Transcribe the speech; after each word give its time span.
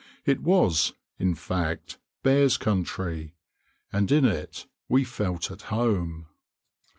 It 0.25 0.41
was, 0.41 0.93
in 1.19 1.35
fact, 1.35 1.99
bears' 2.23 2.57
country; 2.57 3.35
and 3.93 4.11
in 4.11 4.25
it 4.25 4.65
we 4.89 5.03
felt 5.03 5.51
at 5.51 5.61
home. 5.69 6.25